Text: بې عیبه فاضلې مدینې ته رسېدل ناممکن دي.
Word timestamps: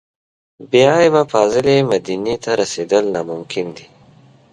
بې 0.69 0.83
عیبه 0.95 1.21
فاضلې 1.31 1.75
مدینې 1.91 2.35
ته 2.43 2.51
رسېدل 2.61 3.03
ناممکن 3.15 3.67
دي. 3.77 3.85